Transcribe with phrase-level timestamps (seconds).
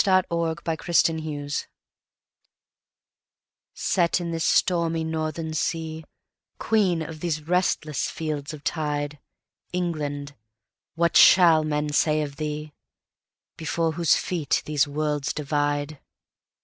[0.07, 1.67] Ave Imperatrix
[3.75, 6.03] SET in this stormy Northern sea,
[6.57, 9.19] Queen of these restless fields of tide,
[9.71, 10.33] England!
[10.95, 12.73] what shall men say of thee,
[13.57, 15.99] Before whose feet the worlds divide?